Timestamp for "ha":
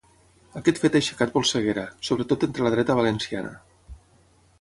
0.95-0.97